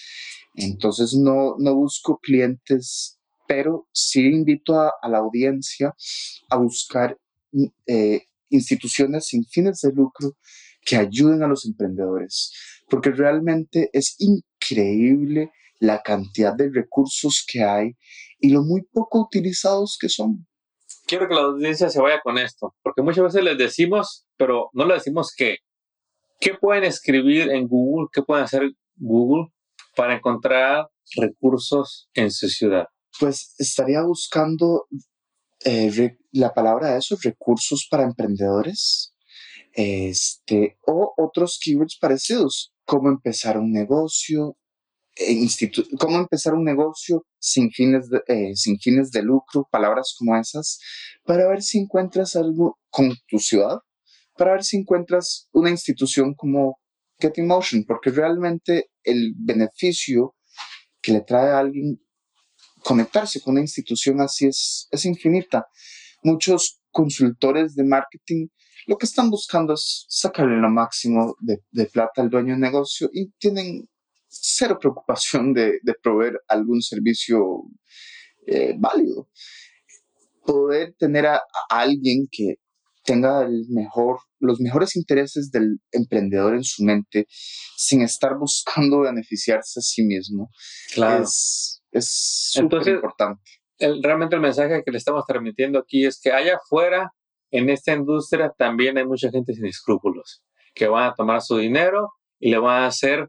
[0.54, 5.94] Entonces no, no busco clientes, pero sí invito a, la audiencia
[6.50, 7.16] a buscar
[7.86, 10.36] eh, instituciones sin fines de lucro
[10.84, 12.52] que ayuden a los emprendedores,
[12.90, 17.96] porque realmente es increíble la cantidad de recursos que hay
[18.40, 20.46] y lo muy poco utilizados que son.
[21.06, 24.84] Quiero que la audiencia se vaya con esto, porque muchas veces les decimos, pero no
[24.86, 25.58] les decimos qué.
[26.40, 28.08] ¿Qué pueden escribir en Google?
[28.12, 29.52] ¿Qué pueden hacer Google
[29.94, 32.86] para encontrar recursos en su ciudad?
[33.20, 34.86] Pues estaría buscando
[35.64, 39.14] eh, la palabra de esos recursos para emprendedores,
[39.72, 44.56] este, o otros keywords parecidos, cómo empezar un negocio,
[45.98, 50.78] cómo empezar un negocio sin fines, de, eh, sin fines de lucro, palabras como esas,
[51.24, 53.78] para ver si encuentras algo con tu ciudad,
[54.36, 56.78] para ver si encuentras una institución como
[57.20, 60.34] Getting Motion, porque realmente el beneficio
[61.00, 62.00] que le trae a alguien
[62.82, 65.66] conectarse con una institución así es, es infinita.
[66.22, 68.48] Muchos consultores de marketing
[68.86, 73.08] lo que están buscando es sacarle lo máximo de, de plata al dueño de negocio
[73.12, 73.88] y tienen
[74.32, 77.64] cero preocupación de, de proveer algún servicio
[78.46, 79.28] eh, válido.
[80.44, 82.56] Poder tener a, a alguien que
[83.04, 87.26] tenga el mejor, los mejores intereses del emprendedor en su mente
[87.76, 90.50] sin estar buscando beneficiarse a sí mismo
[90.94, 91.24] Claro.
[91.24, 92.08] es es
[92.52, 93.42] súper importante.
[93.78, 97.12] realmente el mensaje que le estamos transmitiendo aquí es que allá afuera,
[97.50, 100.42] en esta industria, también hay mucha gente sin escrúpulos,
[100.74, 102.08] que van a tomar su dinero
[102.40, 103.28] y le van a hacer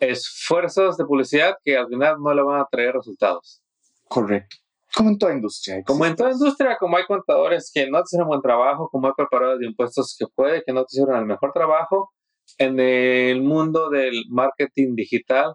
[0.00, 3.62] esfuerzos de publicidad que al final no le van a traer resultados.
[4.08, 4.56] Correcto.
[4.94, 5.82] Como en toda industria.
[5.84, 9.60] Como en toda industria, como hay contadores que no hicieron buen trabajo, como hay preparadores
[9.60, 12.12] de impuestos que puede que no te hicieron el mejor trabajo,
[12.56, 15.54] en el mundo del marketing digital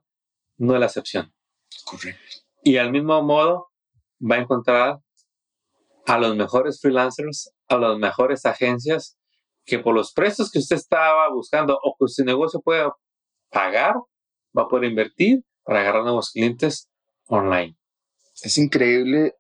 [0.58, 1.34] no es la excepción.
[1.86, 2.22] Correcto.
[2.64, 3.70] Y al mismo modo
[4.20, 5.00] va a encontrar
[6.06, 9.18] a los mejores freelancers, a las mejores agencias
[9.66, 12.90] que por los precios que usted estaba buscando o que su negocio puede
[13.50, 13.96] pagar,
[14.58, 16.90] va a poder invertir para agarrar nuevos clientes
[17.28, 17.78] online.
[18.42, 19.36] Es increíble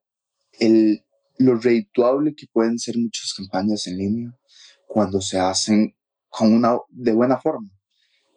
[0.59, 1.03] el,
[1.38, 4.38] lo redituable que pueden ser muchas campañas en línea
[4.88, 5.95] cuando se hacen
[6.30, 7.70] con una, de buena forma.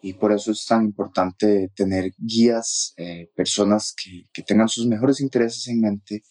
[0.02, 5.20] Y por eso es tan importante tener guías, eh, personas que, que tengan sus mejores
[5.20, 6.22] intereses en mente,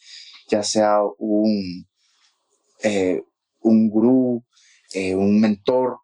[0.48, 1.88] ya sea un,
[2.84, 3.22] eh,
[3.62, 4.46] un gurú,
[4.94, 6.00] eh, un mentor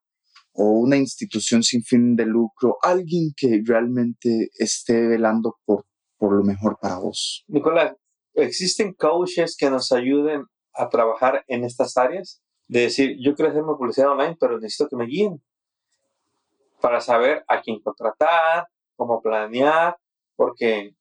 [0.54, 5.86] o una institución sin fin de lucro, alguien que realmente esté velando por,
[6.18, 7.44] por lo mejor para vos.
[7.48, 7.96] Nicolás,
[8.34, 12.42] ¿existen coaches que nos ayuden a trabajar en estas áreas?
[12.68, 15.42] De decir, yo quiero hacerme publicidad online, pero necesito que me guíen
[16.82, 19.96] para saber a quién contratar, cómo planear,
[20.36, 20.96] porque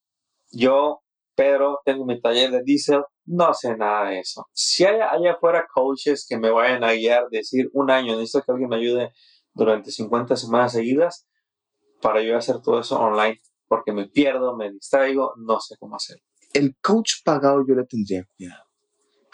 [0.53, 1.01] yo,
[1.35, 4.47] Pedro, tengo mi taller de diésel, no sé nada de eso.
[4.53, 8.53] Si hay allá afuera coaches que me vayan a guiar, decir, un año, necesito que
[8.53, 9.13] alguien me ayude
[9.61, 11.27] durante 50 semanas seguidas
[12.01, 13.39] para yo hacer todo eso online,
[13.69, 16.17] porque me pierdo, me distraigo, no sé cómo hacer.
[16.55, 18.65] el coach pagado yo le tendría cuidado.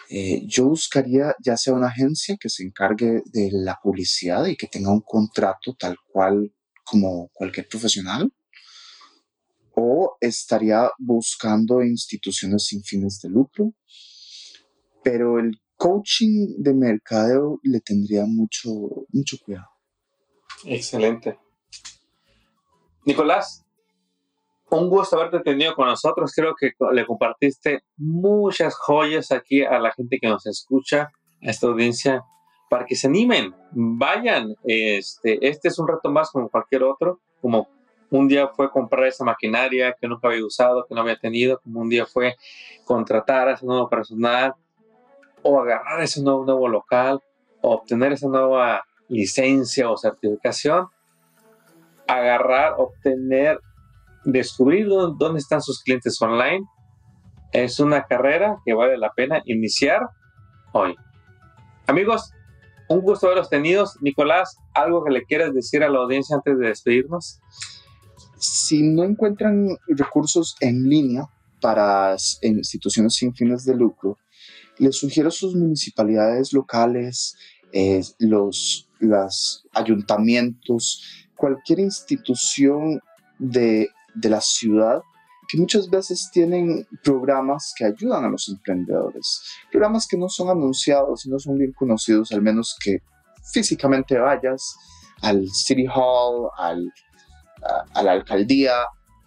[0.09, 4.67] Eh, yo buscaría ya sea una agencia que se encargue de la publicidad y que
[4.67, 6.53] tenga un contrato tal cual
[6.83, 8.31] como cualquier profesional,
[9.75, 13.73] o estaría buscando instituciones sin fines de lucro,
[15.03, 18.69] pero el coaching de mercadeo le tendría mucho,
[19.13, 19.76] mucho cuidado.
[20.65, 21.37] Excelente.
[23.05, 23.65] Nicolás,
[24.69, 26.33] un gusto haberte tenido con nosotros.
[26.35, 31.67] Creo que le compartiste muchas joyas aquí a la gente que nos escucha, a esta
[31.67, 32.23] audiencia,
[32.69, 34.55] para que se animen, vayan.
[34.63, 37.69] Este, este es un reto más como cualquier otro, como
[38.09, 41.81] un día fue comprar esa maquinaria que nunca había usado, que no había tenido, como
[41.81, 42.35] un día fue
[42.85, 44.53] contratar a ese nuevo personal,
[45.43, 47.21] o agarrar ese nuevo, nuevo local,
[47.61, 50.87] o obtener esa nueva licencia o certificación,
[52.07, 53.59] agarrar, obtener,
[54.25, 56.65] descubrir dó- dónde están sus clientes online.
[57.51, 60.01] Es una carrera que vale la pena iniciar
[60.73, 60.95] hoy.
[61.87, 62.31] Amigos,
[62.89, 63.85] un gusto haberlos tenido.
[64.01, 67.39] Nicolás, ¿algo que le quieras decir a la audiencia antes de despedirnos?
[68.39, 71.27] si no encuentran recursos en línea
[71.59, 74.19] para instituciones sin fines de lucro,
[74.77, 77.35] les sugiero a sus municipalidades locales,
[77.71, 81.03] eh, los las ayuntamientos,
[81.35, 82.99] cualquier institución
[83.39, 85.01] de, de la ciudad
[85.49, 91.25] que muchas veces tienen programas que ayudan a los emprendedores, programas que no son anunciados
[91.25, 93.01] y no son bien conocidos, al menos que
[93.53, 94.75] físicamente vayas
[95.21, 96.91] al City Hall, al
[97.63, 98.73] a, a la alcaldía,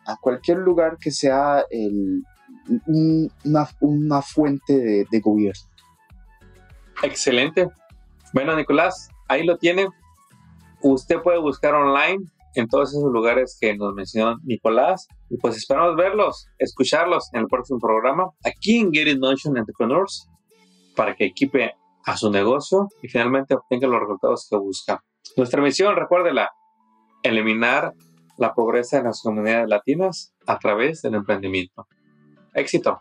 [0.06, 2.22] a cualquier lugar que sea el-
[2.86, 5.62] un- una, una fuente de, de gobierno.
[7.02, 7.68] Excelente.
[8.32, 9.88] Bueno, Nicolás, ahí lo tiene.
[10.82, 12.24] Usted puede buscar online
[12.54, 15.06] en todos esos lugares que nos mencionó Nicolás.
[15.30, 20.28] Y pues esperamos verlos, escucharlos en el próximo programa aquí en Get It Motion Entrepreneurs
[20.96, 21.74] para que equipe
[22.04, 25.04] a su negocio y finalmente obtenga los resultados que busca.
[25.36, 26.50] Nuestra misión, recuérdela,
[27.22, 27.92] eliminar
[28.36, 31.86] la pobreza en las comunidades latinas a través del emprendimiento.
[32.54, 33.00] Éxito.